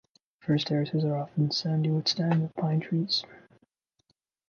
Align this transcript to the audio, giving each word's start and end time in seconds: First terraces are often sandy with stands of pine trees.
First 0.39 0.65
terraces 0.65 1.05
are 1.05 1.15
often 1.15 1.51
sandy 1.51 1.91
with 1.91 2.07
stands 2.07 2.43
of 2.43 2.55
pine 2.55 2.79
trees. 2.79 3.23